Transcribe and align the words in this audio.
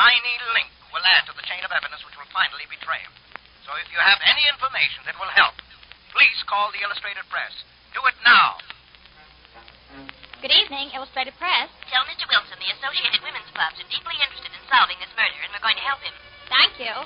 tiny 0.00 0.36
link 0.56 0.72
will 0.96 1.04
add 1.04 1.28
to 1.28 1.36
the 1.36 1.44
chain 1.44 1.60
of 1.60 1.68
evidence 1.68 2.00
which 2.08 2.16
will 2.16 2.32
finally 2.32 2.64
betray 2.72 3.04
him. 3.04 3.12
So 3.68 3.76
if 3.76 3.84
you 3.92 4.00
have 4.00 4.16
any 4.24 4.48
information 4.48 5.04
that 5.04 5.12
will 5.20 5.28
help, 5.36 5.52
please 6.16 6.40
call 6.48 6.72
the 6.72 6.80
Illustrated 6.80 7.28
Press. 7.28 7.52
Do 7.92 8.00
it 8.08 8.16
now. 8.24 8.56
Good 10.40 10.56
evening, 10.56 10.88
Illustrated 10.96 11.36
Press. 11.36 11.68
Tell 11.92 12.08
Mr. 12.08 12.24
Wilson 12.24 12.56
the 12.56 12.72
Associated 12.80 13.20
Women's 13.20 13.52
Clubs 13.52 13.76
are 13.76 13.90
deeply 13.92 14.16
interested 14.24 14.48
in 14.48 14.62
solving 14.72 14.96
this 15.04 15.12
murder, 15.12 15.36
and 15.44 15.52
we're 15.52 15.60
going 15.60 15.76
to 15.76 15.84
help 15.84 16.00
him. 16.00 16.16
Thank 16.48 16.80
you. 16.80 16.96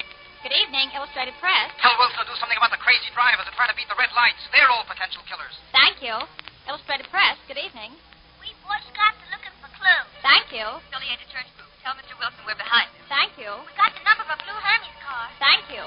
Good 0.47 0.55
evening, 0.55 0.95
Illustrated 0.95 1.35
Press. 1.43 1.75
Tell 1.83 1.99
Wilson 1.99 2.23
to 2.23 2.31
do 2.31 2.39
something 2.39 2.61
about 2.63 2.71
the 2.71 2.79
crazy 2.79 3.11
drivers 3.11 3.43
that 3.43 3.59
try 3.59 3.67
to 3.67 3.75
beat 3.75 3.91
the 3.91 3.99
red 3.99 4.15
lights. 4.15 4.39
They're 4.55 4.71
all 4.71 4.87
potential 4.87 5.27
killers. 5.27 5.59
Thank 5.75 5.99
you. 5.99 6.15
Illustrated 6.71 7.11
Press, 7.11 7.43
good 7.51 7.59
evening. 7.59 7.99
You. 10.55 10.67
Affiliated 10.87 11.27
Church 11.35 11.51
Group. 11.59 11.67
Tell 11.83 11.99
Mr. 11.99 12.15
Wilson 12.15 12.39
we're 12.47 12.55
behind 12.55 12.87
him. 12.95 13.03
Thank 13.11 13.35
you. 13.35 13.51
We 13.51 13.75
got 13.75 13.91
the 13.91 14.07
number 14.07 14.23
of 14.23 14.31
a 14.31 14.39
blue 14.47 14.55
Hermes 14.55 14.99
car. 15.03 15.27
Thank 15.43 15.67
you. 15.67 15.83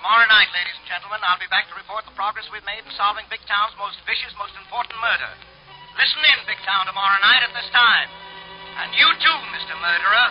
Tomorrow 0.00 0.26
night, 0.32 0.48
ladies 0.56 0.74
and 0.80 0.88
gentlemen, 0.88 1.20
I'll 1.20 1.38
be 1.38 1.50
back 1.52 1.68
to 1.68 1.76
report 1.76 2.08
the 2.08 2.16
progress 2.16 2.48
we've 2.48 2.64
made 2.64 2.80
in 2.80 2.90
solving 2.96 3.28
Big 3.28 3.44
Town's 3.44 3.76
most 3.76 4.00
vicious, 4.08 4.32
most 4.40 4.56
important 4.56 4.96
murder. 5.04 5.28
Listen 6.00 6.22
in, 6.24 6.38
Big 6.48 6.60
Town, 6.64 6.88
tomorrow 6.88 7.20
night 7.20 7.44
at 7.44 7.52
this 7.52 7.68
time. 7.76 8.08
And 8.80 8.88
you 8.96 9.08
too, 9.20 9.38
Mr. 9.52 9.76
Murderer. 9.76 10.26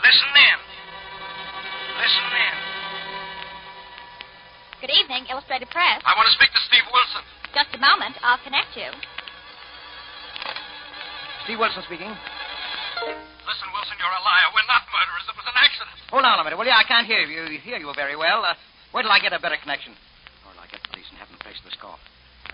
Listen 0.00 0.32
in. 0.32 0.58
Listen 2.00 2.26
in. 2.32 2.56
Good 4.80 4.92
evening, 4.96 5.28
Illustrated 5.28 5.68
Press. 5.68 6.00
I 6.02 6.16
want 6.16 6.26
to 6.32 6.34
speak 6.34 6.50
to 6.56 6.62
Steve 6.66 6.86
Wilson. 6.90 7.22
Just 7.52 7.76
a 7.76 7.80
moment. 7.80 8.16
I'll 8.24 8.40
connect 8.40 8.72
you. 8.74 8.88
Steve 11.44 11.58
Wilson 11.58 11.82
speaking. 11.86 12.08
Listen, 12.10 13.68
Wilson, 13.74 13.96
you're 13.98 14.14
a 14.14 14.22
liar. 14.22 14.48
We're 14.54 14.68
not 14.70 14.86
murderers. 14.94 15.26
It 15.26 15.34
was 15.34 15.48
an 15.50 15.58
accident. 15.58 15.96
Hold 16.14 16.22
on 16.24 16.38
a 16.38 16.44
minute, 16.46 16.54
will 16.58 16.68
you? 16.68 16.74
I 16.76 16.86
can't 16.86 17.06
hear 17.06 17.26
you. 17.26 17.58
Hear 17.58 17.78
you 17.82 17.90
very 17.98 18.14
well. 18.14 18.46
Uh, 18.46 18.54
wait 18.94 19.02
till 19.02 19.10
I 19.10 19.18
get 19.18 19.34
a 19.34 19.42
better 19.42 19.58
connection. 19.58 19.92
Or 20.46 20.54
till 20.54 20.62
I 20.62 20.68
get 20.70 20.78
the 20.86 20.90
police 20.94 21.08
and 21.10 21.18
have 21.18 21.26
them 21.26 21.42
trace 21.42 21.58
this 21.66 21.74
call. 21.82 21.98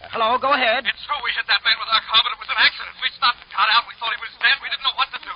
Uh, 0.00 0.08
hello, 0.14 0.40
go 0.40 0.56
ahead. 0.56 0.88
It's 0.88 1.04
true 1.04 1.20
we 1.20 1.30
hit 1.36 1.44
that 1.52 1.60
man 1.68 1.76
with 1.76 1.90
our 1.92 2.00
car, 2.08 2.20
but 2.24 2.32
it 2.32 2.40
was 2.40 2.48
an 2.48 2.60
accident. 2.60 2.96
We 3.04 3.12
stopped 3.12 3.44
and 3.44 3.50
got 3.52 3.68
out. 3.68 3.84
We 3.84 3.94
thought 4.00 4.14
he 4.16 4.20
was 4.24 4.32
dead. 4.40 4.56
We 4.64 4.72
didn't 4.72 4.84
know 4.88 4.96
what 4.96 5.12
to 5.12 5.20
do. 5.20 5.34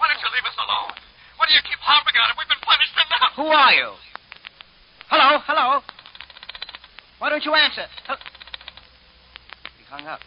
Why 0.00 0.08
don't 0.08 0.20
you 0.24 0.30
leave 0.32 0.46
us 0.48 0.56
alone? 0.56 0.96
Why 1.36 1.44
do 1.44 1.52
you 1.52 1.64
keep 1.68 1.80
harping 1.84 2.16
on 2.16 2.32
him? 2.32 2.36
We've 2.40 2.48
been 2.50 2.64
punished 2.64 2.96
enough. 2.96 3.32
Who 3.36 3.48
are 3.52 3.72
you? 3.76 3.88
Hello, 5.12 5.38
hello. 5.44 5.84
Why 7.20 7.28
don't 7.28 7.44
you 7.44 7.52
answer? 7.52 7.84
Hel- 8.08 8.22
He 9.76 9.84
hung 9.92 10.06
up. 10.08 10.22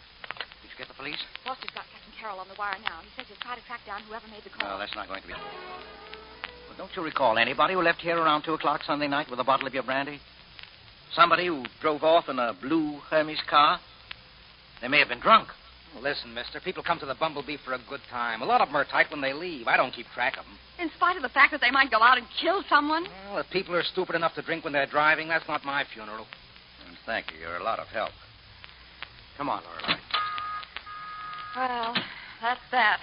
Did 0.62 0.70
you 0.70 0.78
get 0.78 0.88
the 0.88 0.94
police? 0.98 1.18
Foster's 1.44 1.72
got 1.74 1.86
Captain 1.90 2.01
Carroll 2.22 2.38
on 2.38 2.46
the 2.46 2.54
wire 2.56 2.78
now. 2.84 3.00
He 3.02 3.10
says 3.16 3.26
he'll 3.26 3.42
try 3.42 3.56
to 3.56 3.66
track 3.66 3.80
down 3.84 4.00
whoever 4.06 4.22
made 4.30 4.44
the 4.44 4.50
call. 4.50 4.70
No, 4.70 4.78
that's 4.78 4.94
not 4.94 5.08
going 5.08 5.22
to 5.22 5.26
be. 5.26 5.34
Well, 5.34 6.78
don't 6.78 6.94
you 6.94 7.02
recall 7.02 7.36
anybody 7.36 7.74
who 7.74 7.82
left 7.82 8.00
here 8.00 8.16
around 8.16 8.44
2 8.44 8.54
o'clock 8.54 8.82
Sunday 8.86 9.08
night 9.08 9.26
with 9.28 9.40
a 9.40 9.44
bottle 9.44 9.66
of 9.66 9.74
your 9.74 9.82
brandy? 9.82 10.20
Somebody 11.16 11.46
who 11.46 11.64
drove 11.80 12.04
off 12.04 12.28
in 12.28 12.38
a 12.38 12.54
blue 12.62 13.00
Hermes 13.10 13.42
car? 13.50 13.80
They 14.80 14.86
may 14.86 15.00
have 15.00 15.08
been 15.08 15.18
drunk. 15.18 15.48
Listen, 16.00 16.32
mister, 16.32 16.60
people 16.60 16.84
come 16.84 17.00
to 17.00 17.06
the 17.06 17.16
Bumblebee 17.16 17.56
for 17.64 17.74
a 17.74 17.80
good 17.88 18.00
time. 18.08 18.40
A 18.40 18.46
lot 18.46 18.60
of 18.60 18.68
them 18.68 18.76
are 18.76 18.84
tight 18.84 19.10
when 19.10 19.20
they 19.20 19.32
leave. 19.32 19.66
I 19.66 19.76
don't 19.76 19.92
keep 19.92 20.06
track 20.14 20.38
of 20.38 20.44
them. 20.44 20.54
In 20.78 20.90
spite 20.96 21.16
of 21.16 21.22
the 21.22 21.28
fact 21.28 21.50
that 21.50 21.60
they 21.60 21.72
might 21.72 21.90
go 21.90 22.02
out 22.02 22.18
and 22.18 22.26
kill 22.40 22.62
someone. 22.68 23.04
Well, 23.30 23.38
if 23.38 23.50
people 23.50 23.74
are 23.74 23.82
stupid 23.82 24.14
enough 24.14 24.36
to 24.36 24.42
drink 24.42 24.62
when 24.62 24.72
they're 24.72 24.86
driving, 24.86 25.26
that's 25.26 25.46
not 25.48 25.64
my 25.64 25.84
funeral. 25.92 26.26
And 26.86 26.96
thank 27.04 27.32
you. 27.32 27.40
You're 27.40 27.56
a 27.56 27.64
lot 27.64 27.80
of 27.80 27.88
help. 27.88 28.12
Come 29.36 29.48
on, 29.48 29.62
Lorelei. 29.64 29.98
Well, 31.56 31.94
that's 32.40 32.60
that. 32.70 33.00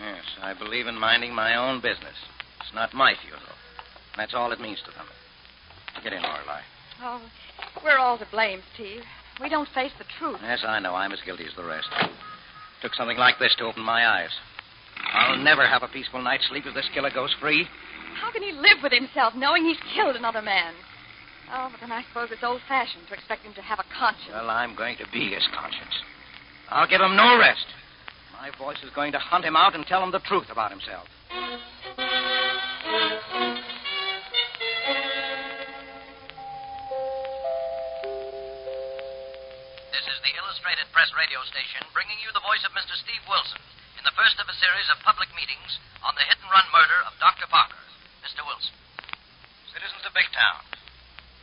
Yes, 0.00 0.24
I 0.42 0.54
believe 0.54 0.86
in 0.86 0.98
minding 0.98 1.34
my 1.34 1.54
own 1.54 1.80
business. 1.80 2.16
It's 2.60 2.74
not 2.74 2.94
my 2.94 3.14
funeral. 3.22 3.54
That's 4.16 4.34
all 4.34 4.52
it 4.52 4.60
means 4.60 4.80
to 4.84 4.90
them. 4.92 5.06
Get 6.02 6.12
in, 6.12 6.22
Lorelei. 6.22 6.60
Oh, 7.02 7.20
we're 7.84 7.98
all 7.98 8.18
to 8.18 8.26
blame, 8.30 8.62
Steve. 8.74 9.02
We 9.40 9.48
don't 9.48 9.68
face 9.74 9.92
the 9.98 10.04
truth. 10.18 10.38
Yes, 10.42 10.64
I 10.66 10.78
know. 10.80 10.94
I'm 10.94 11.12
as 11.12 11.20
guilty 11.24 11.44
as 11.44 11.54
the 11.56 11.64
rest. 11.64 11.88
Took 12.82 12.94
something 12.94 13.18
like 13.18 13.38
this 13.38 13.54
to 13.58 13.64
open 13.64 13.82
my 13.82 14.06
eyes. 14.06 14.30
I'll 15.12 15.38
never 15.38 15.66
have 15.66 15.82
a 15.82 15.88
peaceful 15.88 16.22
night's 16.22 16.46
sleep 16.48 16.66
if 16.66 16.74
this 16.74 16.88
killer 16.94 17.10
goes 17.10 17.34
free. 17.40 17.66
How 18.20 18.30
can 18.30 18.42
he 18.42 18.52
live 18.52 18.78
with 18.82 18.92
himself 18.92 19.34
knowing 19.34 19.64
he's 19.64 19.78
killed 19.94 20.16
another 20.16 20.42
man? 20.42 20.74
Oh, 21.52 21.68
but 21.70 21.80
then 21.80 21.92
I 21.92 22.04
suppose 22.08 22.30
it's 22.30 22.42
old 22.42 22.60
fashioned 22.68 23.06
to 23.08 23.14
expect 23.14 23.42
him 23.42 23.54
to 23.54 23.62
have 23.62 23.78
a 23.78 23.84
conscience. 23.98 24.32
Well, 24.32 24.50
I'm 24.50 24.74
going 24.74 24.96
to 24.98 25.06
be 25.12 25.30
his 25.30 25.46
conscience. 25.54 25.94
I'll 26.70 26.88
give 26.88 27.00
him 27.00 27.16
no 27.16 27.38
rest. 27.38 27.66
My 28.40 28.50
voice 28.58 28.82
is 28.82 28.90
going 28.94 29.12
to 29.12 29.18
hunt 29.18 29.44
him 29.44 29.56
out 29.56 29.74
and 29.74 29.86
tell 29.86 30.02
him 30.02 30.10
the 30.10 30.20
truth 30.20 30.50
about 30.50 30.70
himself. 30.70 31.08
This 39.90 40.06
is 40.06 40.18
the 40.20 40.34
Illustrated 40.36 40.86
Press 40.92 41.10
radio 41.16 41.40
station 41.48 41.86
bringing 41.94 42.18
you 42.20 42.30
the 42.34 42.44
voice 42.44 42.62
of 42.66 42.72
Mr. 42.76 42.92
Steve 43.00 43.24
Wilson 43.28 43.62
in 43.96 44.04
the 44.04 44.12
first 44.12 44.36
of 44.42 44.48
a 44.50 44.56
series 44.60 44.88
of 44.92 45.00
public 45.06 45.32
meetings 45.32 45.80
on 46.04 46.14
the 46.18 46.26
hit 46.28 46.36
and 46.42 46.50
run 46.52 46.68
murder 46.74 47.00
of 47.08 47.16
Dr. 47.22 47.48
Parker. 47.48 47.84
Mr. 48.24 48.40
Wilson. 48.48 48.72
Citizens 49.68 50.00
of 50.08 50.16
Big 50.16 50.24
Town, 50.32 50.64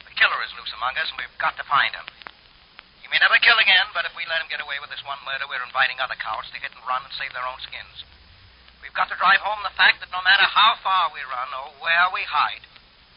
the 0.09 0.17
killer 0.17 0.41
is 0.41 0.49
loose 0.57 0.73
among 0.73 0.97
us, 0.97 1.13
and 1.13 1.21
we've 1.21 1.37
got 1.37 1.53
to 1.61 1.65
find 1.69 1.93
him. 1.93 2.09
He 3.05 3.07
may 3.13 3.21
never 3.21 3.37
kill 3.37 3.61
again, 3.61 3.85
but 3.93 4.09
if 4.09 4.17
we 4.17 4.25
let 4.25 4.41
him 4.41 4.49
get 4.49 4.65
away 4.65 4.81
with 4.81 4.89
this 4.89 5.05
one 5.05 5.21
murder, 5.21 5.45
we're 5.45 5.61
inviting 5.61 6.01
other 6.01 6.17
cowards 6.17 6.49
to 6.49 6.57
hit 6.57 6.70
and 6.81 6.89
run 6.89 7.05
and 7.05 7.13
save 7.13 7.29
their 7.37 7.45
own 7.45 7.61
skins. 7.61 8.01
We've 8.81 8.97
got 8.97 9.13
to 9.13 9.21
drive 9.21 9.45
home 9.45 9.61
the 9.61 9.77
fact 9.77 10.01
that 10.01 10.09
no 10.09 10.25
matter 10.25 10.43
how 10.49 10.81
far 10.81 11.13
we 11.13 11.21
run 11.29 11.53
or 11.53 11.69
where 11.77 12.09
we 12.09 12.25
hide, 12.25 12.65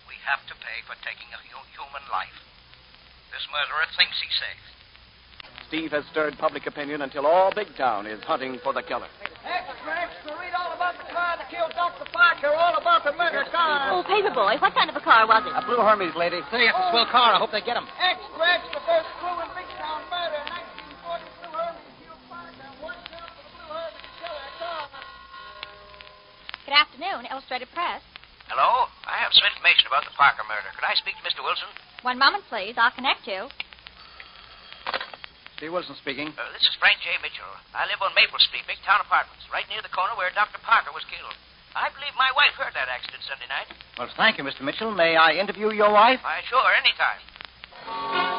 we 0.05 0.21
have 0.29 0.45
to 0.53 0.55
pay 0.61 0.85
for 0.85 0.93
taking 1.01 1.33
a 1.33 1.41
hu- 1.41 1.73
human 1.73 2.05
life. 2.13 2.37
This 3.33 3.49
murderer 3.49 3.89
thinks 3.97 4.21
he's 4.21 4.37
safe. 4.37 4.65
Steve 5.67 5.91
has 5.97 6.05
stirred 6.13 6.37
public 6.37 6.69
opinion 6.69 7.01
until 7.03 7.25
all 7.27 7.51
Big 7.51 7.73
Town 7.75 8.07
is 8.07 8.21
hunting 8.29 8.61
for 8.63 8.77
the 8.77 8.85
killer. 8.85 9.09
Extra, 9.43 9.91
extra, 9.97 10.37
read 10.39 10.53
all 10.53 10.71
about 10.77 10.95
the 11.01 11.09
car 11.09 11.41
that 11.41 11.49
killed 11.49 11.73
Dr. 11.73 12.05
Parker, 12.13 12.53
all 12.53 12.77
about 12.77 13.03
the 13.03 13.13
murder 13.17 13.43
car. 13.51 13.91
Oh, 13.91 14.05
Paperboy, 14.05 14.61
what 14.61 14.77
kind 14.77 14.93
of 14.93 14.97
a 14.97 15.03
car 15.03 15.27
was 15.27 15.43
it? 15.49 15.57
A 15.57 15.65
blue 15.65 15.81
Hermes, 15.81 16.15
lady. 16.15 16.45
Say, 16.53 16.69
it's 16.69 16.77
oh. 16.77 16.85
a 16.85 16.91
swell 16.93 17.09
car. 17.11 17.35
I 17.35 17.39
hope 17.41 17.51
they 17.51 17.65
get 17.65 17.77
him. 17.81 17.89
Extra, 17.97 18.45
extra, 18.45 18.81
afternoon, 26.95 27.27
Illustrated 27.27 27.67
Press. 27.75 27.99
Hello? 28.47 28.87
I 29.03 29.19
have 29.19 29.35
some 29.35 29.43
information 29.51 29.91
about 29.91 30.07
the 30.07 30.15
Parker 30.15 30.47
murder. 30.47 30.71
Could 30.79 30.87
I 30.87 30.95
speak 30.95 31.19
to 31.19 31.25
Mr. 31.27 31.43
Wilson? 31.43 31.67
One 32.07 32.23
moment, 32.23 32.47
please. 32.47 32.79
I'll 32.79 32.95
connect 32.95 33.27
you. 33.27 33.51
Steve 35.59 35.75
Wilson 35.75 35.99
speaking. 35.99 36.31
Uh, 36.31 36.47
this 36.55 36.63
is 36.63 36.75
Frank 36.79 37.03
J. 37.03 37.19
Mitchell. 37.19 37.51
I 37.75 37.91
live 37.91 37.99
on 37.99 38.15
Maple 38.15 38.39
Street, 38.39 38.63
Big 38.71 38.79
Town 38.87 39.03
Apartments, 39.03 39.43
right 39.51 39.67
near 39.67 39.83
the 39.83 39.91
corner 39.91 40.15
where 40.15 40.31
Dr. 40.39 40.63
Parker 40.63 40.95
was 40.95 41.03
killed. 41.11 41.35
I 41.75 41.91
believe 41.91 42.15
my 42.15 42.31
wife 42.39 42.55
heard 42.55 42.79
that 42.79 42.87
accident 42.87 43.27
Sunday 43.27 43.51
night. 43.51 43.67
Well, 43.99 44.07
thank 44.15 44.39
you, 44.39 44.47
Mr. 44.47 44.63
Mitchell. 44.63 44.95
May 44.95 45.19
I 45.19 45.35
interview 45.35 45.75
your 45.75 45.91
wife? 45.91 46.23
Why, 46.23 46.47
sure, 46.47 46.63
anytime. 46.79 48.34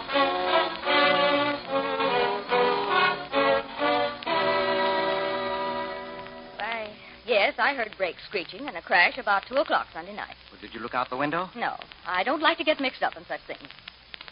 Yes, 7.45 7.55
I 7.59 7.75
heard 7.75 7.93
brakes 7.97 8.21
screeching 8.27 8.67
and 8.67 8.75
a 8.75 8.81
crash 8.81 9.17
about 9.19 9.43
2 9.47 9.55
o'clock 9.55 9.87
Sunday 9.93 10.15
night. 10.15 10.35
Well, 10.51 10.59
did 10.59 10.73
you 10.73 10.79
look 10.79 10.95
out 10.95 11.09
the 11.11 11.17
window? 11.17 11.49
No, 11.55 11.75
I 12.07 12.23
don't 12.23 12.41
like 12.41 12.57
to 12.57 12.63
get 12.63 12.79
mixed 12.79 13.03
up 13.03 13.15
in 13.15 13.23
such 13.27 13.41
things. 13.45 13.69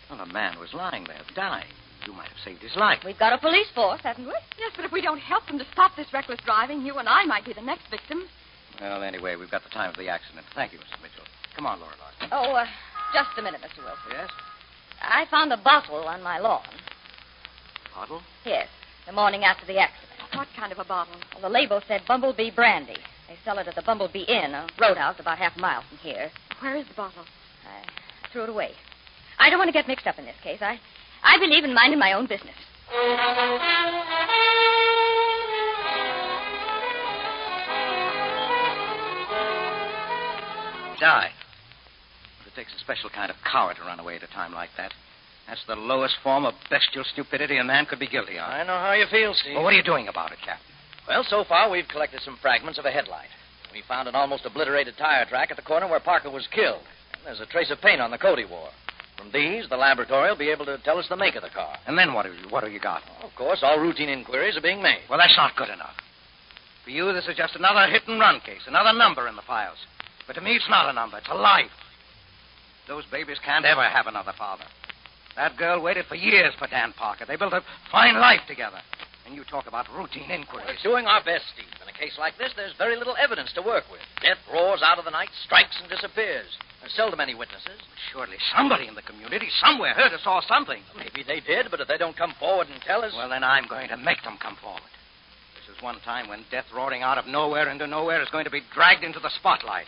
Well, 0.09 0.19
a 0.19 0.25
man 0.25 0.59
was 0.59 0.74
lying 0.74 1.03
there, 1.06 1.22
dying. 1.35 1.69
You 2.07 2.13
might 2.13 2.28
have 2.28 2.41
saved 2.44 2.62
his 2.62 2.75
life. 2.75 3.00
We've 3.06 3.18
got 3.18 3.31
a 3.31 3.38
police 3.38 3.69
force, 3.75 4.02
haven't 4.02 4.25
we? 4.25 4.34
Yes, 4.57 4.73
but 4.75 4.85
if 4.85 4.91
we 4.91 5.02
don't 5.02 5.19
help 5.19 5.46
them 5.46 5.59
to 5.59 5.66
stop 5.72 5.96
this 5.96 6.12
reckless 6.12 6.40
driving, 6.44 6.81
you 6.81 6.97
and 6.97 7.07
I 7.07 7.23
might 7.25 7.46
be 7.46 7.53
the 7.53 7.62
next 7.62 7.88
victims. 7.90 8.25
Well, 8.81 9.03
anyway, 9.03 9.35
we've 9.35 9.52
got 9.52 9.63
the 9.63 9.69
time 9.69 9.91
of 9.91 9.96
the 9.96 10.09
accident. 10.09 10.46
Thank 10.55 10.73
you, 10.73 10.79
Mr. 10.79 11.02
Mitchell. 11.02 11.23
Come 11.55 11.67
on, 11.67 11.79
Lorelei. 11.79 12.29
Oh, 12.32 12.53
uh, 12.55 12.66
just 13.14 13.38
a 13.38 13.41
minute, 13.43 13.61
Mr. 13.61 13.85
Wilson. 13.85 14.09
Yes? 14.09 14.29
I 15.02 15.26
found 15.29 15.53
a 15.53 15.58
bottle 15.58 16.03
on 16.08 16.23
my 16.23 16.40
lawn. 16.40 16.66
Bottle? 17.93 18.22
Yes, 18.43 18.67
the 19.05 19.14
morning 19.14 19.43
after 19.43 19.66
the 19.67 19.78
accident. 19.78 20.03
What 20.35 20.47
kind 20.58 20.72
of 20.72 20.80
a 20.80 20.84
bottle? 20.85 21.16
Well, 21.34 21.41
the 21.41 21.50
label 21.50 21.82
said 21.88 22.02
Bumblebee 22.08 22.52
Brandy. 22.52 22.97
They 23.28 23.35
sell 23.46 23.59
it 23.59 23.68
at 23.68 23.76
the 23.76 23.84
Bumblebee 23.84 24.24
Inn, 24.24 24.53
a 24.53 24.68
roadhouse 24.82 25.20
about 25.20 25.38
half 25.38 25.56
a 25.56 25.59
mile 25.59 25.84
from 25.88 25.97
here. 26.00 26.32
Where 26.59 26.76
is 26.76 26.88
the 26.88 26.94
bottle? 26.96 27.24
I 27.66 28.30
threw 28.32 28.44
it 28.44 28.50
away. 28.50 28.72
I 29.40 29.50
don't 29.50 29.59
want 29.59 29.68
to 29.68 29.74
get 29.74 29.88
mixed 29.88 30.08
up 30.08 30.18
in 30.18 30.26
this 30.26 30.35
case. 30.41 30.59
I, 30.62 30.80
I 31.24 31.38
believe 31.40 31.64
in 31.64 31.74
minding 31.74 32.00
my 32.00 32.14
own 32.14 32.26
business. 32.28 32.56
Die. 41.00 41.32
But 42.40 42.47
it 42.47 42.56
takes 42.56 42.74
a 42.74 42.79
special 42.79 43.09
kind 43.09 43.29
of 43.29 43.38
coward 43.44 43.78
to 43.78 43.84
run 43.84 44.00
away 44.00 44.16
at 44.16 44.24
a 44.24 44.28
time 44.28 44.53
like 44.53 44.70
that. 44.78 44.94
That's 45.47 45.63
the 45.67 45.75
lowest 45.75 46.16
form 46.23 46.45
of 46.45 46.53
bestial 46.69 47.03
stupidity 47.03 47.57
a 47.57 47.63
man 47.63 47.85
could 47.85 47.99
be 47.99 48.07
guilty 48.07 48.40
of. 48.40 48.49
I 48.49 48.63
know 48.63 48.78
how 48.79 48.93
you 48.93 49.05
feel, 49.11 49.34
Steve. 49.34 49.55
Well, 49.55 49.63
what 49.63 49.73
are 49.73 49.78
you 49.78 49.84
doing 49.84 50.07
about 50.07 50.31
it, 50.31 50.37
Captain? 50.43 50.66
Well, 51.07 51.25
so 51.28 51.43
far 51.43 51.69
we've 51.69 51.87
collected 51.87 52.22
some 52.22 52.37
fragments 52.41 52.79
of 52.79 52.85
a 52.85 52.91
headlight. 52.91 53.28
We 53.73 53.84
found 53.87 54.07
an 54.07 54.16
almost 54.16 54.45
obliterated 54.45 54.95
tire 54.97 55.25
track 55.25 55.51
at 55.51 55.57
the 55.57 55.63
corner 55.63 55.87
where 55.87 55.99
Parker 55.99 56.29
was 56.29 56.47
killed. 56.47 56.81
And 57.13 57.25
there's 57.25 57.41
a 57.41 57.45
trace 57.45 57.72
of 57.72 57.81
paint 57.81 57.99
on 57.99 58.11
the 58.11 58.17
coat 58.17 58.40
he 58.40 58.45
wore. 58.45 58.69
From 59.17 59.31
these, 59.31 59.67
the 59.69 59.78
laboratory 59.78 60.29
will 60.29 60.37
be 60.37 60.49
able 60.49 60.66
to 60.66 60.78
tell 60.79 60.97
us 60.97 61.07
the 61.09 61.17
make 61.17 61.35
of 61.35 61.43
the 61.43 61.49
car. 61.49 61.78
And 61.87 61.97
then 61.97 62.13
what 62.13 62.25
have 62.25 62.35
you, 62.35 62.49
what 62.49 62.63
have 62.63 62.72
you 62.72 62.79
got? 62.79 63.03
Of 63.22 63.35
course, 63.35 63.59
all 63.63 63.79
routine 63.79 64.09
inquiries 64.09 64.57
are 64.57 64.61
being 64.61 64.81
made. 64.81 65.01
Well, 65.09 65.19
that's 65.19 65.37
not 65.37 65.55
good 65.55 65.69
enough. 65.69 65.95
For 66.84 66.90
you, 66.90 67.11
this 67.13 67.28
is 67.28 67.35
just 67.35 67.55
another 67.55 67.87
hit 67.91 68.07
and 68.07 68.19
run 68.19 68.40
case, 68.41 68.61
another 68.67 68.97
number 68.97 69.28
in 69.28 69.35
the 69.35 69.41
files. 69.41 69.78
But 70.28 70.34
to 70.34 70.41
me, 70.41 70.55
it's 70.55 70.69
not 70.69 70.90
a 70.90 70.93
number, 70.93 71.17
it's 71.17 71.28
a 71.31 71.35
life. 71.35 71.72
Those 72.87 73.05
babies 73.11 73.37
can't 73.43 73.66
ever 73.66 73.84
have 73.84 74.07
another 74.07 74.34
father. 74.37 74.66
That 75.35 75.58
girl 75.58 75.82
waited 75.82 76.06
for 76.06 76.16
years 76.16 76.53
for 76.59 76.68
Dan 76.68 76.94
Parker. 76.94 77.26
They 77.26 77.35
built 77.35 77.53
a 77.53 77.62
fine 77.91 78.16
life 78.20 78.41
together. 78.47 78.80
And 79.26 79.35
you 79.35 79.44
talk 79.46 79.68
about 79.68 79.88
routine 79.96 80.30
inquiries. 80.30 80.68
We're 80.84 80.91
doing 80.91 81.06
our 81.08 81.24
best, 81.24 81.46
Steve. 81.56 81.72
In 81.82 81.88
a 81.88 81.97
case 81.97 82.18
like 82.20 82.38
this, 82.38 82.52
there's 82.56 82.76
very 82.78 82.97
little 82.97 83.16
evidence 83.18 83.53
to 83.53 83.62
work 83.62 83.85
with. 83.90 84.02
Death 84.22 84.38
roars 84.52 84.82
out 84.84 85.00
of 85.00 85.06
the 85.06 85.12
night, 85.12 85.30
strikes, 85.46 85.80
and 85.80 85.90
disappears. 85.90 86.52
There's 86.82 86.94
seldom 86.94 87.22
any 87.22 87.34
witnesses. 87.34 87.80
Surely 88.12 88.35
somebody 88.56 88.88
in 88.88 88.96
the 88.96 89.02
community 89.02 89.47
somewhere 89.64 89.94
heard 89.94 90.12
or 90.12 90.20
saw 90.20 90.41
something. 90.41 90.82
Maybe 90.97 91.24
they 91.26 91.40
did, 91.40 91.72
but 91.72 91.79
if 91.79 91.88
they 91.88 91.97
don't 91.97 92.18
come 92.18 92.34
forward 92.38 92.68
and 92.68 92.82
tell 92.82 93.03
us. 93.03 93.14
Well, 93.16 93.29
then 93.29 93.44
I'm 93.44 93.68
going 93.68 93.88
to 93.88 93.97
make 93.97 94.22
them 94.24 94.38
come 94.41 94.58
forward. 94.62 94.91
This 95.56 95.78
is 95.78 95.82
one 95.82 96.02
time 96.03 96.28
when 96.28 96.44
death 96.52 96.66
roaring 96.76 97.02
out 97.02 97.18
of 97.18 97.26
nowhere 97.26 97.70
into 97.70 97.88
nowhere 97.88 98.22
is 98.22 98.28
going 98.29 98.44
to 98.44 98.52
be 98.52 98.62
dragged 98.74 99.06
into 99.06 99.22
the 99.22 99.32
spotlight. 99.40 99.88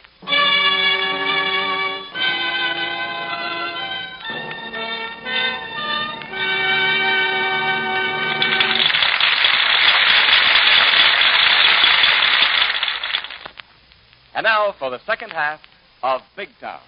Now 14.55 14.73
for 14.79 14.89
the 14.89 14.99
second 15.05 15.31
half 15.31 15.59
of 16.01 16.21
Big 16.37 16.47
Town. 16.61 16.79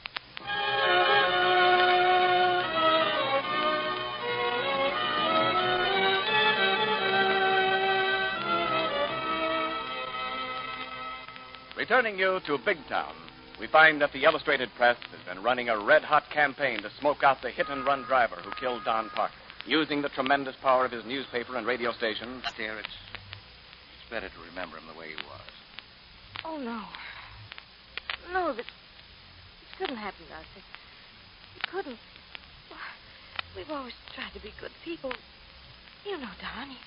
Returning 11.76 12.18
you 12.18 12.40
to 12.46 12.58
Big 12.66 12.78
Town, 12.88 13.14
we 13.60 13.68
find 13.68 14.02
that 14.02 14.14
the 14.14 14.24
Illustrated 14.24 14.70
Press 14.78 14.98
has 15.12 15.36
been 15.36 15.44
running 15.44 15.68
a 15.68 15.78
red 15.78 16.04
hot 16.04 16.24
campaign 16.30 16.82
to 16.84 16.90
smoke 17.02 17.24
out 17.24 17.42
the 17.42 17.50
hit 17.50 17.68
and 17.70 17.86
run 17.86 18.04
driver 18.04 18.36
who 18.36 18.52
killed 18.52 18.86
Don 18.86 19.10
Parker. 19.10 19.34
Using 19.66 20.02
the 20.02 20.10
tremendous 20.10 20.56
power 20.62 20.86
of 20.86 20.92
his 20.94 21.04
newspaper 21.04 21.58
and 21.58 21.68
radio 21.68 21.92
station. 21.92 22.42
Dear, 22.56 22.80
it's, 22.80 22.88
it's 22.88 24.10
better 24.10 24.30
to 24.30 24.50
remember 24.50 24.78
him 24.78 24.86
the 24.94 24.98
way 24.98 25.10
he 25.10 25.16
was. 25.16 25.42
Oh, 26.46 26.58
no. 26.64 26.84
No, 28.34 28.48
that 28.48 28.58
this 28.58 28.66
couldn't 29.78 29.98
happen. 29.98 30.24
It, 30.26 30.64
it 31.58 31.68
couldn't. 31.72 31.98
We've 33.56 33.70
always 33.72 33.94
tried 34.14 34.32
to 34.34 34.40
be 34.40 34.54
good 34.62 34.72
people. 34.86 35.12
You 36.06 36.18
know, 36.18 36.30
Don. 36.42 36.70
He, 36.70 36.78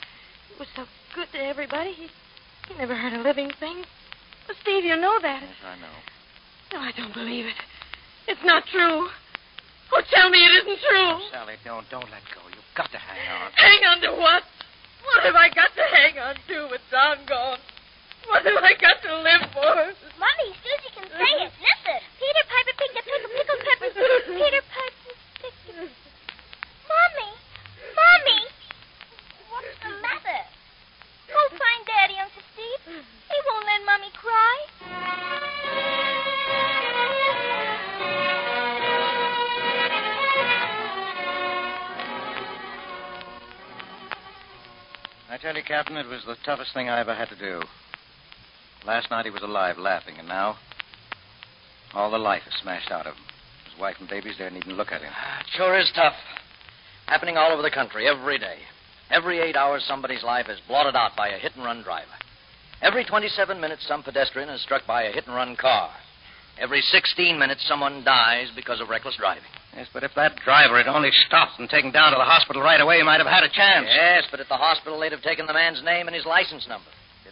he 0.48 0.54
was 0.58 0.68
so 0.76 0.84
good 1.14 1.26
to 1.32 1.38
everybody. 1.38 1.92
He, 1.92 2.06
he 2.68 2.78
never 2.78 2.94
hurt 2.94 3.12
a 3.12 3.22
living 3.22 3.50
thing. 3.58 3.82
Well, 4.46 4.56
Steve, 4.62 4.84
you 4.84 4.96
know 4.96 5.18
that. 5.20 5.42
Yes, 5.42 5.58
I 5.66 5.76
know. 5.80 5.96
No, 6.72 6.78
I 6.80 6.92
don't 6.96 7.14
believe 7.14 7.46
it. 7.46 7.58
It's 8.28 8.44
not 8.44 8.64
true. 8.70 9.08
Oh, 9.92 10.02
tell 10.14 10.30
me 10.30 10.38
it 10.38 10.62
isn't 10.62 10.78
true. 10.78 11.10
Oh, 11.18 11.28
Sally, 11.32 11.54
don't 11.64 11.88
don't 11.90 12.06
let 12.10 12.22
go. 12.30 12.40
You've 12.46 12.74
got 12.76 12.90
to 12.92 12.98
hang 12.98 13.26
on. 13.42 13.50
Hang 13.54 13.82
on 13.90 14.00
to 14.02 14.10
what? 14.14 14.42
What 15.02 15.24
have 15.24 15.34
I 15.34 15.48
got 15.48 15.74
to 15.74 15.82
hang 15.90 16.18
on 16.18 16.36
to 16.46 16.68
with 16.70 16.80
Don 16.92 17.18
gone? 17.26 17.58
What 18.30 18.46
have 18.46 18.62
I 18.62 18.78
got 18.78 19.02
to 19.02 19.10
live 19.26 19.42
for? 19.50 19.74
Mommy, 20.14 20.54
Susie 20.62 20.94
can 20.94 21.02
say 21.10 21.32
it. 21.42 21.50
Listen. 21.50 21.98
Peter 22.14 22.44
Piper 22.46 22.74
picked 22.78 22.94
a 22.94 23.02
pickle, 23.02 23.30
pickle 23.34 23.58
peppers. 23.58 23.94
Peter 24.30 24.62
Piper 24.70 25.14
picked 25.42 25.66
a... 25.74 25.90
Mommy! 26.86 27.30
Mommy! 27.90 28.40
What's 29.50 29.74
the 29.82 29.90
matter? 29.98 30.46
Go 31.26 31.42
find 31.58 31.82
Daddy, 31.90 32.22
Uncle 32.22 32.46
Steve. 32.54 33.02
He 33.02 33.36
won't 33.50 33.66
let 33.66 33.82
Mommy 33.82 34.14
cry. 34.14 34.56
I 45.30 45.36
tell 45.42 45.56
you, 45.56 45.64
Captain, 45.64 45.96
it 45.96 46.06
was 46.06 46.22
the 46.26 46.36
toughest 46.44 46.72
thing 46.74 46.88
I 46.88 47.00
ever 47.00 47.14
had 47.14 47.28
to 47.30 47.36
do. 47.36 47.62
Last 48.86 49.10
night 49.10 49.26
he 49.26 49.30
was 49.30 49.42
alive, 49.42 49.78
laughing, 49.78 50.14
and 50.18 50.28
now 50.28 50.56
all 51.94 52.10
the 52.10 52.18
life 52.18 52.42
is 52.46 52.54
smashed 52.62 52.90
out 52.90 53.06
of 53.06 53.14
him. 53.14 53.24
His 53.70 53.80
wife 53.80 53.96
and 54.00 54.08
babies 54.08 54.36
daren't 54.38 54.56
even 54.56 54.76
look 54.76 54.92
at 54.92 55.02
him. 55.02 55.12
It 55.40 55.46
sure 55.56 55.78
is 55.78 55.90
tough. 55.94 56.14
Happening 57.06 57.36
all 57.36 57.52
over 57.52 57.62
the 57.62 57.70
country 57.70 58.08
every 58.08 58.38
day. 58.38 58.58
Every 59.10 59.40
eight 59.40 59.56
hours, 59.56 59.84
somebody's 59.86 60.22
life 60.22 60.46
is 60.48 60.60
blotted 60.68 60.94
out 60.94 61.16
by 61.16 61.28
a 61.28 61.38
hit 61.38 61.56
and 61.56 61.64
run 61.64 61.82
driver. 61.82 62.06
Every 62.80 63.04
27 63.04 63.60
minutes, 63.60 63.84
some 63.86 64.02
pedestrian 64.02 64.48
is 64.48 64.62
struck 64.62 64.86
by 64.86 65.02
a 65.02 65.12
hit 65.12 65.26
and 65.26 65.34
run 65.34 65.56
car. 65.56 65.90
Every 66.58 66.80
16 66.80 67.38
minutes, 67.38 67.66
someone 67.66 68.04
dies 68.04 68.48
because 68.54 68.80
of 68.80 68.88
reckless 68.88 69.16
driving. 69.16 69.42
Yes, 69.76 69.88
but 69.92 70.04
if 70.04 70.12
that 70.14 70.36
driver 70.44 70.76
had 70.78 70.88
only 70.88 71.10
stopped 71.26 71.58
and 71.58 71.68
taken 71.68 71.90
down 71.90 72.12
to 72.12 72.18
the 72.18 72.24
hospital 72.24 72.62
right 72.62 72.80
away, 72.80 72.98
he 72.98 73.02
might 73.02 73.20
have 73.20 73.26
had 73.26 73.44
a 73.44 73.48
chance. 73.48 73.86
Yes, 73.88 74.24
but 74.30 74.40
at 74.40 74.48
the 74.48 74.56
hospital, 74.56 75.00
they'd 75.00 75.12
have 75.12 75.22
taken 75.22 75.46
the 75.46 75.52
man's 75.52 75.82
name 75.82 76.06
and 76.06 76.14
his 76.14 76.24
license 76.24 76.66
number. 76.68 76.88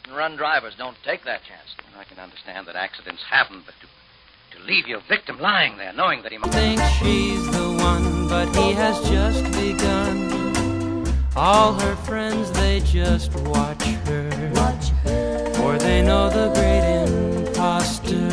Hit 0.08 0.12
and 0.12 0.16
run 0.16 0.36
drivers 0.36 0.74
don't 0.78 0.96
take 1.04 1.24
that 1.24 1.40
chance. 1.44 1.68
I 1.98 2.04
can 2.04 2.18
understand 2.18 2.66
that 2.66 2.76
accidents 2.76 3.22
happen, 3.28 3.62
but 3.66 3.74
to, 3.80 4.58
to 4.58 4.64
leave 4.64 4.86
your 4.86 5.00
victim 5.08 5.38
lying 5.38 5.76
there 5.76 5.92
knowing 5.92 6.22
that 6.22 6.32
he 6.32 6.38
might. 6.38 6.52
think 6.52 6.80
she's 7.00 7.44
the 7.52 7.76
one, 7.78 8.28
but 8.28 8.46
he 8.56 8.72
has 8.72 8.96
just 9.08 9.44
begun. 9.52 11.04
All 11.36 11.74
her 11.74 11.96
friends, 11.96 12.50
they 12.52 12.80
just 12.80 13.34
watch 13.40 13.82
her. 13.82 14.52
Watch 14.54 14.88
her. 15.04 15.52
For 15.54 15.78
they 15.78 16.02
know 16.02 16.30
the 16.30 16.52
great 16.54 16.84
imposter. 17.04 18.28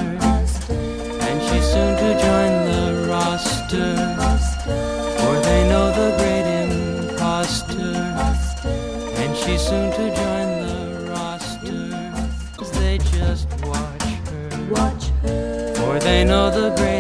And 1.27 1.41
she's 1.47 1.67
soon 1.71 1.97
to 1.97 2.11
join 2.23 2.51
the 2.71 3.07
roster. 3.09 3.95
For 5.19 5.39
they 5.41 5.67
know 5.67 5.91
the 5.91 6.15
great 6.19 6.47
imposter. 6.63 7.95
And 9.21 9.35
she's 9.35 9.61
soon 9.61 9.91
to 9.91 10.15
join 10.15 10.34
For 15.95 16.01
they 16.01 16.25
know 16.25 16.51
the 16.51 16.75
great 16.75 16.94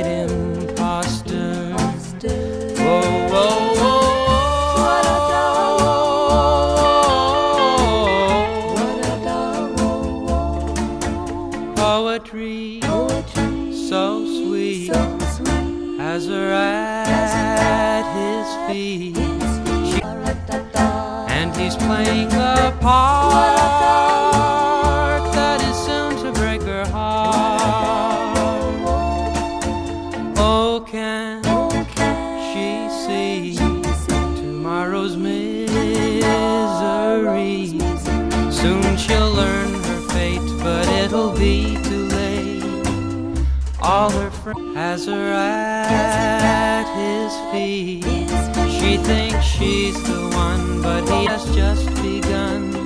she's 49.57 50.01
the 50.03 50.29
one, 50.35 50.81
but 50.81 51.03
he 51.09 51.25
has 51.25 51.43
just 51.55 51.87
begun. 52.01 52.85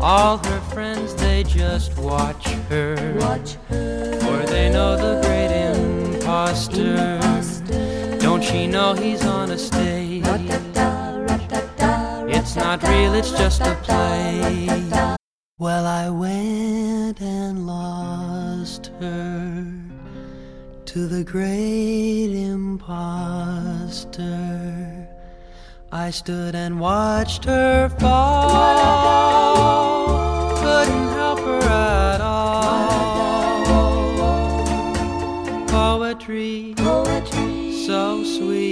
All 0.00 0.38
her 0.38 0.60
friends, 0.72 1.14
they 1.14 1.42
just 1.44 1.96
watch 1.98 2.46
her. 2.70 3.16
watch 3.20 3.54
her. 3.68 4.18
For 4.20 4.46
they 4.46 4.70
know 4.70 4.96
the 4.96 5.20
great 5.26 5.52
imposter. 5.72 7.20
Don't 8.20 8.42
she 8.42 8.66
know 8.66 8.94
he's 8.94 9.24
on 9.24 9.50
a 9.50 9.58
stage? 9.58 10.24
It's 12.28 12.56
not 12.56 12.82
real, 12.82 13.14
it's 13.14 13.30
just 13.32 13.62
a 13.62 13.74
play. 13.82 14.70
Well, 15.58 15.86
I 15.86 16.10
went 16.10 17.20
and 17.20 17.66
lost 17.66 18.92
her 19.00 19.66
to 20.84 21.06
the 21.06 21.24
great 21.24 22.32
imposter. 22.34 23.06
I 25.92 26.10
stood 26.10 26.54
and 26.54 26.80
watched 26.80 27.44
her 27.44 27.88
fall. 27.88 28.96
Couldn't 30.58 31.08
help 31.10 31.38
her 31.40 31.62
at 31.62 32.20
all. 32.20 33.66
Poetry, 35.68 36.74
Poetry. 36.76 37.84
so 37.86 38.24
sweet. 38.24 38.65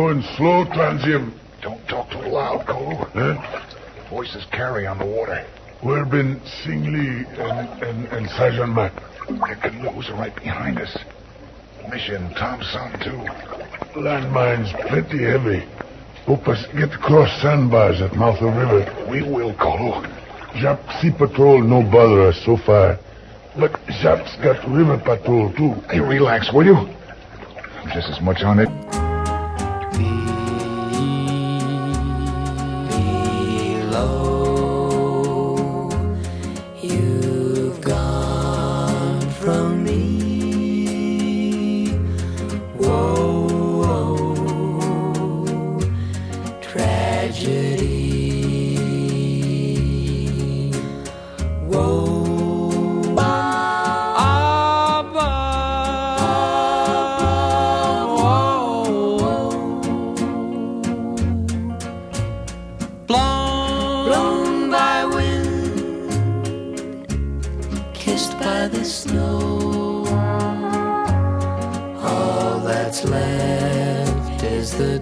Going 0.00 0.22
slow, 0.38 0.64
Transium. 0.64 1.30
Don't 1.60 1.86
talk 1.86 2.08
too 2.08 2.20
loud, 2.20 2.66
Cole. 2.66 3.04
Huh? 3.12 4.08
Voices 4.08 4.46
carry 4.50 4.86
on 4.86 4.96
the 4.98 5.04
water. 5.04 5.46
We've 5.84 6.10
been 6.10 6.40
Singly 6.64 7.26
and, 7.36 7.82
and, 7.82 8.06
and 8.06 8.30
Sergeant 8.30 8.74
Mack? 8.74 8.94
Their 9.28 9.56
canoes 9.56 10.08
are 10.08 10.14
right 10.14 10.34
behind 10.34 10.78
us. 10.78 10.96
Mission 11.90 12.32
Thompson, 12.32 12.92
too. 13.04 13.20
Landmines 14.00 14.72
plenty 14.88 15.22
heavy. 15.22 15.68
Hope 16.24 16.48
us 16.48 16.64
get 16.72 16.94
across 16.94 17.28
sandbars 17.42 18.00
at 18.00 18.16
mouth 18.16 18.40
of 18.40 18.56
river. 18.56 19.06
We 19.10 19.20
will, 19.20 19.54
Colo. 19.56 20.00
Jap 20.54 20.80
Sea 21.02 21.10
Patrol 21.10 21.62
no 21.62 21.82
bother 21.82 22.28
us 22.28 22.40
so 22.46 22.56
far. 22.56 22.98
But 23.54 23.72
Jap's 24.00 24.34
got 24.42 24.66
river 24.70 24.96
patrol 24.96 25.52
too. 25.52 25.74
Hey, 25.90 26.00
relax, 26.00 26.50
will 26.54 26.64
you? 26.64 26.76
I'm 26.76 27.90
just 27.92 28.08
as 28.08 28.22
much 28.22 28.42
on 28.42 28.60
it. 28.60 29.09
Below, 30.00 30.49
kissed 68.10 68.36
by 68.40 68.66
the 68.66 68.84
snow. 68.84 70.04
All 72.02 72.58
that's 72.58 73.04
left 73.04 74.42
is 74.42 74.72
the 74.76 74.98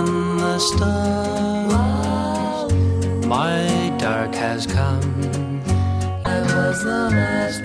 Run 0.00 0.38
the 0.38 0.58
stars. 0.58 1.72
My 3.26 3.94
dark 3.98 4.34
has 4.34 4.66
come. 4.66 5.60
I 6.24 6.40
was 6.40 6.82
the 6.82 7.10
last 7.10 7.60